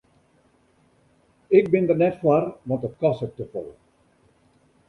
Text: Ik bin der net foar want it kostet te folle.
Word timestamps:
Ik 1.59 1.67
bin 1.73 1.85
der 1.87 1.99
net 2.01 2.15
foar 2.21 2.43
want 2.67 2.87
it 2.87 2.95
kostet 3.01 3.35
te 3.35 3.45
folle. 3.51 3.75